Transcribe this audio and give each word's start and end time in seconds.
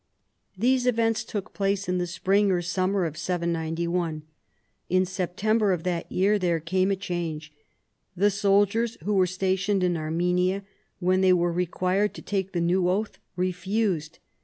These 0.57 0.87
events 0.87 1.23
took 1.23 1.53
place 1.53 1.87
in 1.87 1.99
the 1.99 2.07
spring 2.07 2.49
or 2.49 2.63
summer 2.63 3.05
of 3.05 3.13
T91. 3.13 4.23
In 4.89 5.05
September 5.05 5.73
of 5.73 5.83
that 5.83 6.11
year 6.11 6.39
there 6.39 6.59
came 6.59 6.89
a 6.89 6.95
change. 6.95 7.53
The 8.15 8.31
soldiers 8.31 8.97
who 9.03 9.13
were 9.13 9.27
stationed 9.27 9.83
in 9.83 9.95
Armenia, 9.95 10.63
when 10.97 11.21
they 11.21 11.33
were 11.33 11.53
required 11.53 12.15
to 12.15 12.23
take 12.23 12.51
the 12.51 12.61
new 12.61 12.89
oath, 12.89 13.19
refused. 13.35 14.17